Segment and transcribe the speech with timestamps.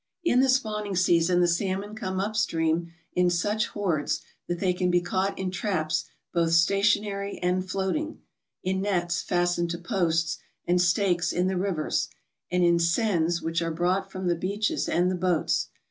[0.23, 4.89] In the spawning season the salmon come up stream in such hordes that they can
[4.89, 8.19] be caught in traps both station ary and floating,
[8.63, 12.09] in nets fastened to posts and stakes in the rivers,
[12.49, 15.67] and in seines which are brought from the beaches and the boats.